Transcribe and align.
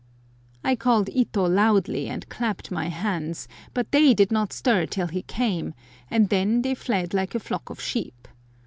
I 0.63 0.75
called 0.75 1.09
Ito 1.09 1.47
loudly, 1.47 2.07
and 2.07 2.27
clapped 2.27 2.71
my 2.71 2.87
hands, 2.89 3.47
but 3.71 3.91
they 3.91 4.15
did 4.15 4.31
not 4.31 4.51
stir 4.51 4.87
till 4.87 5.05
he 5.09 5.21
came, 5.21 5.75
and 6.09 6.29
then 6.29 6.63
they 6.63 6.73
fled 6.73 7.13
like 7.13 7.35
a 7.35 7.39
flock 7.39 7.69
of 7.69 7.79
sheep. 7.79 8.27